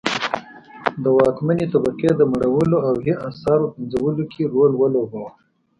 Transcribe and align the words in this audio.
د 1.03 1.05
واکمنې 1.17 1.65
طبقې 1.73 2.09
د 2.15 2.21
مړولو 2.31 2.77
او 2.87 2.93
هي 3.05 3.13
اثارو 3.29 3.71
پنځولو 3.75 4.23
کې 4.31 4.43
رول 4.53 4.71
ولوباوه. 4.77 5.31